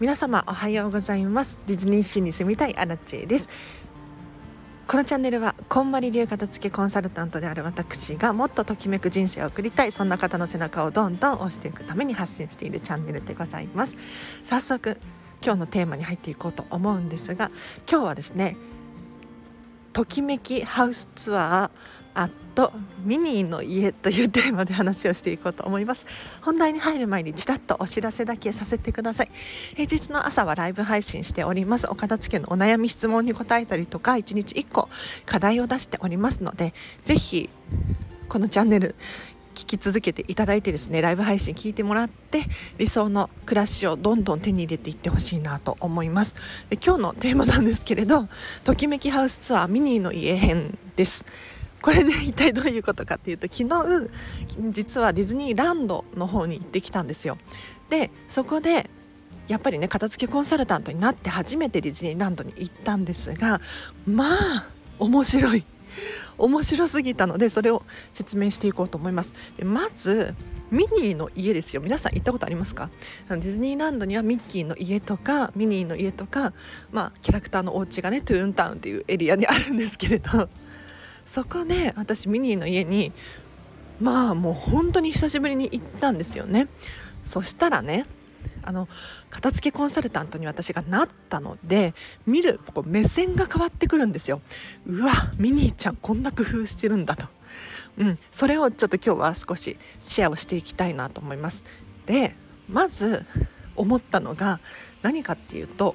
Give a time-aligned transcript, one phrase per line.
[0.00, 1.58] 皆様おはようございます。
[1.66, 3.46] ディズニーシーに住みたいアラチェです。
[4.86, 9.92] このチャンネルはこんまり流片付けコンサルタントである私がもっとときめく人生を送りたい。
[9.92, 13.96] そんな方の背中をどんどん押していくために発信しているチャンネルでございます。
[14.42, 14.96] 早速
[15.44, 17.50] 今日のテーマに入っていこうと思うんですが
[17.86, 18.56] 今日はですね
[19.92, 22.72] ときめきハウスツアーアット
[23.04, 26.06] ミニーの家というテーマで話をしていこうと思います。
[26.42, 29.30] 本題に入る前にちらっとお知らせだけさせてください。
[29.76, 31.86] 平日の朝はライブ配信しております。
[31.88, 34.88] お片付けのお悩み質問に答えたりとか1日1個
[35.26, 37.48] 課題を出しておりますのでぜひ
[38.28, 38.94] このチャンネル
[39.54, 42.46] 聞き続けていただいてですねライブ配信聞いてもらって
[42.78, 46.34] 理想の暮らしをどんどん手に入れていってほしいなと思います。
[46.70, 48.28] で今日のテーマなんですけれど
[48.64, 51.26] ときめきハウスツアーミニーの家編です。
[51.82, 54.10] これで 一体どういうことかっていうと昨日
[54.72, 57.38] 実はディズニーランドの方に行ってきたんですよ。
[57.88, 58.88] でそこで
[59.48, 63.60] やっぱりね片付けコンサルタントになって初めてディズニーランドに行ったんですが
[64.06, 65.64] まあ面白い。
[66.38, 67.82] 面白すぎたのでそれを
[68.14, 69.32] 説明していこうと思います。
[69.58, 70.34] でまず
[70.70, 71.82] ミニーの家ですよ。
[71.82, 72.88] 皆さん行ったことありますか？
[73.28, 76.52] ディズニーランドにはミッキーの家とかミニーの家とか、
[76.92, 80.48] まあ、キャラクターのお家がねトゥーンタウンっていうエリアにあるんですけれど。
[81.30, 83.12] そこで私ミニーの家に
[84.00, 86.66] まあもう本当に久しぶりに行ったんですよね。
[87.24, 88.06] そしたらね
[88.62, 88.88] あの
[89.30, 91.94] 片付けコンサルタントに私がなったので
[92.26, 94.40] 見るこう目線が変わってくるんですよ。
[94.86, 97.26] うわミニーちゃんこんな工夫してるんだと、
[97.98, 101.62] うん、それをちょっと今日は少しシェアをしていきたいなと思います。
[102.06, 102.34] で
[102.68, 103.24] まず
[103.76, 104.58] 思ったのが
[105.02, 105.94] 何かっていうと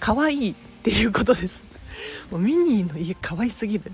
[0.00, 1.71] 可愛いっていうことです。
[2.30, 3.92] もうミニーの家可愛すぎる。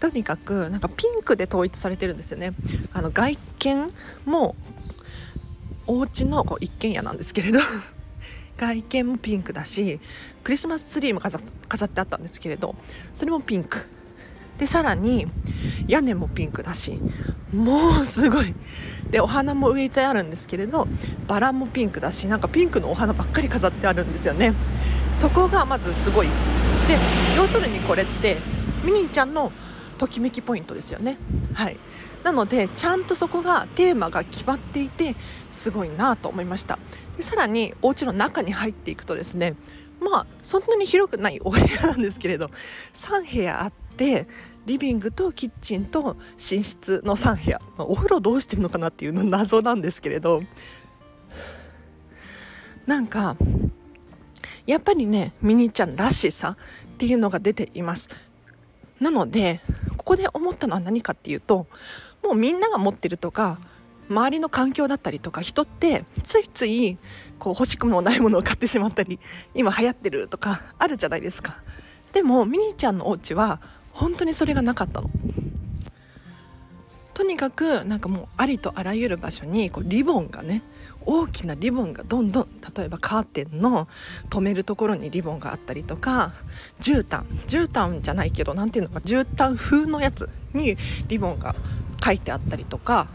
[0.00, 2.52] とにかくなんかピンクで統一されてるんですよね。
[2.92, 3.92] あの外見
[4.24, 4.54] も
[5.86, 7.60] お家のこう一軒家なんですけれど。
[8.56, 9.98] 外見もピンクだし
[10.44, 12.74] クリスマスツリーも飾ってあったんですけれど。
[13.14, 13.86] それもピンク。
[14.58, 15.26] でさらに
[15.88, 17.00] 屋根もピンクだし
[17.52, 18.54] もうすごい。
[19.10, 20.88] でお花も植えてあるんですけれど
[21.26, 24.54] バラもピンクだしなんかピンクのお花ばっかり飾ってあるんですよね。
[25.18, 26.28] そこがまずすごい
[26.86, 26.98] で
[27.36, 28.36] 要するにこれって
[28.84, 29.52] ミニーちゃんの
[29.98, 31.18] ときめきポイントですよね。
[31.54, 31.76] はい。
[32.22, 35.14] なのでちゃんとそこがテーマが決まっていて
[35.52, 36.78] すごいなと思いました。
[37.16, 39.54] でさらにお家の中に入っていくとですね
[40.00, 42.50] まあそんなに広くないお部屋なんですけれど
[42.94, 44.26] 3部屋あって
[44.66, 50.42] リビングとキッチンと寝室の3部屋、まあ、お風呂どうしてるのかなっていうの謎なんですけれど
[52.86, 53.36] なんか
[54.66, 56.56] やっぱりねミニーちゃんらしさ
[56.94, 58.08] っていうのが出ています。
[59.00, 59.60] なので
[59.96, 61.66] ここで思ったのは何かっていうと
[62.22, 63.58] もうみんなが持ってるとか
[64.08, 66.98] 周りの環境だったりとか人ってついつい
[67.38, 69.18] こう欲しくもないものを買ってしまったり
[69.54, 71.58] 今流行ってるとかあるじゃないですか。
[72.12, 73.60] でもミニーちゃんのお家は
[73.92, 75.10] 本当にそれがなかったの。
[77.14, 80.62] とにかくなんかもうありとあらゆる場所にこうリボンがね
[81.06, 83.88] 大きなリボンがどんどん例えばカーテンの
[84.30, 86.32] 止めるところにリボンがあったりとか
[86.80, 90.76] 絨毯絨毯じゃないけど何ていうのか絨毯風のやつに
[91.08, 91.54] リボンが
[92.04, 93.06] 書いてあったりとか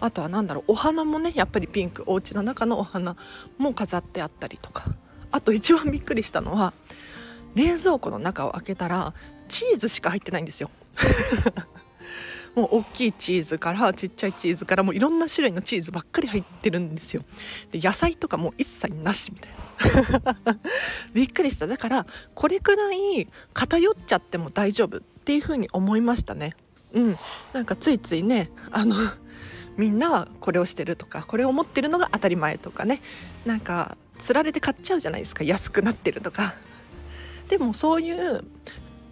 [0.00, 3.16] あとは何だろうお花もねやっぱりピンクお家の中のお花
[3.58, 4.84] も飾ってあったりとか。
[5.34, 6.72] あと一番びっくりしたのは
[7.56, 9.14] 冷蔵庫の中を開けたら
[9.48, 10.70] チーズしか入ってないんですよ。
[12.54, 17.24] もう大きいチーズからちっちゃいチーズからもういろんな種類のチーズばっかり入ってるんですよ。
[17.72, 19.52] で野菜とかも一切なしみたい
[20.44, 20.58] な。
[21.12, 21.66] びっくりした。
[21.66, 26.54] だからこれくらい偏っちゃっても大丈夫っていうふうに思いましたね。
[26.92, 27.16] うん。
[27.52, 28.96] なんかついついねあの
[29.76, 33.02] みんなはこれをしてるとかこれを持ってるのが当たり前とかね。
[33.44, 35.42] なんかつられて買っちゃうじゃないですか。
[35.42, 36.54] 安くなってるとか。
[37.48, 38.44] でもそういう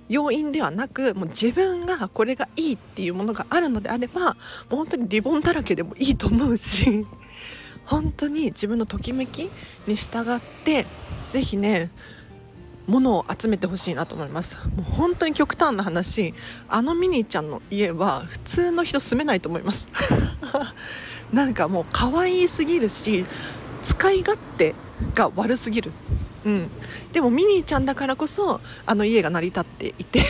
[0.09, 4.35] 要因ではなくもう自分がこれがいいっていうものがあるのであればも
[4.73, 7.07] う本当にリボンだらけでもいいと思うし
[7.87, 9.51] 本当に自分のときめき
[9.87, 10.87] に従って
[11.31, 11.91] 是非ね
[12.87, 14.57] 物を集めてほしいなと思います。
[14.77, 16.35] もう本当に極端な話
[16.69, 19.87] あのミニーちゃんの家は普通の人住めないと思います。
[21.33, 23.25] なんかもう可愛すぎるし
[23.83, 24.75] 使い勝手
[25.15, 25.93] が悪すぎる。
[26.45, 26.71] うん、
[27.13, 30.23] でもミニーちゃんだからこそあの家が成り立っていて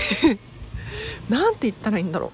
[1.28, 2.32] 何て言ったらいいんだろ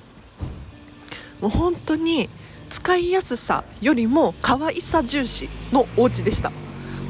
[1.40, 1.42] う。
[1.42, 2.28] もう本当に
[2.70, 6.52] 使いやすさよりも可愛さ重視のお家でした、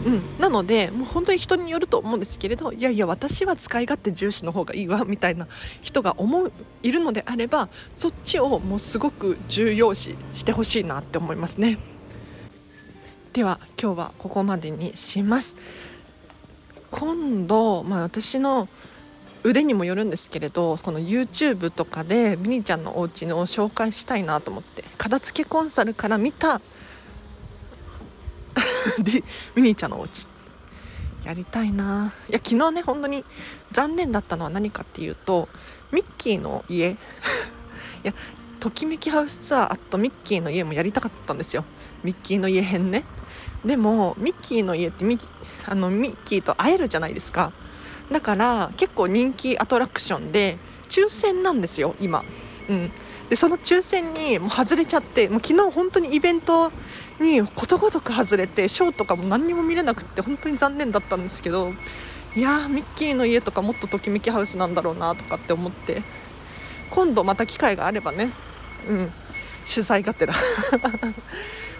[0.06, 5.48] うん、なのでもう本当に人によると思うんですけれどいやいや私は使い勝手重視の方がいいわみたいな
[5.80, 11.78] 人が思ういるのであればそっちをもうすごく重要視してほしいなって思いますね。
[13.32, 15.54] では今日はここまでにします。
[16.90, 18.68] 今度、まあ、私の
[19.44, 26.60] 腕にもよるんですけれどこの YouTube とかでミニちゃんのお家の紹介したいなと思って片付けコンサルから見た
[29.54, 30.26] ミニちゃんのお家。
[31.24, 32.14] やりたいな。
[32.28, 33.24] いや昨日ね本当に
[33.72, 35.48] 残念だったのは何かっていうと
[35.92, 36.90] ミッキーの家。
[36.92, 36.96] い
[38.04, 38.14] や
[38.60, 41.64] ときめきハウスツアーあとミッキーの家もやりたかったんですよ。
[42.02, 43.04] ミッキーの家編ね。
[43.64, 45.18] でもミッキーの家ってミ
[45.66, 47.52] あのミッキーと会えるじゃないですか。
[48.10, 50.58] だから結構人気アトラクションで
[50.88, 52.24] 抽選なんですよ今、
[52.68, 52.90] うん、
[53.28, 56.72] でその抽選にもう外れちゃってもう昨日本当にイベント
[57.20, 61.72] にことごとく外れてショーとかも何にも見れなくて本当に残念だったんですけど
[62.34, 66.02] いやーミッキーの家とかもっとときめきハウスなんだろうなとかって思って
[66.90, 68.30] 今度また機会があればね
[68.88, 69.12] うん。
[69.70, 70.34] 取材がてら。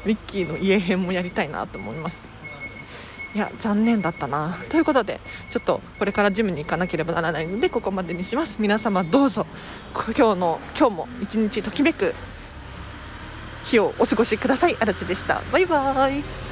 [0.05, 2.27] ミッキーの家編もやりたいなと思います。
[3.35, 4.59] いや残念だったな。
[4.71, 8.57] ということでちょっとこれからジムに行かなければならないのでここまでにします。
[8.59, 9.47] 皆様どうぞ
[9.95, 12.15] 今日の今日も一日ときめく
[13.65, 14.77] 日をお過ごしください。
[14.81, 15.43] あらちでした。
[15.53, 16.48] バイバーイ。